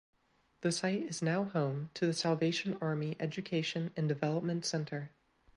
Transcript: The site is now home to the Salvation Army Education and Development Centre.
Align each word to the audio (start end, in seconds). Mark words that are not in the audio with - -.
The 0.61 0.71
site 0.71 1.03
is 1.03 1.21
now 1.21 1.43
home 1.43 1.91
to 1.93 2.07
the 2.07 2.13
Salvation 2.13 2.75
Army 2.81 3.15
Education 3.19 3.91
and 3.95 4.07
Development 4.09 4.65
Centre. 4.65 5.11